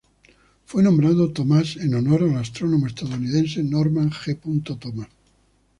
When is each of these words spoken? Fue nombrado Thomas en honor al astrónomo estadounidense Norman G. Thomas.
Fue 0.65 0.81
nombrado 0.81 1.31
Thomas 1.31 1.75
en 1.77 1.93
honor 1.93 2.23
al 2.23 2.37
astrónomo 2.37 2.87
estadounidense 2.87 3.61
Norman 3.61 4.09
G. 4.09 4.35
Thomas. 4.79 5.07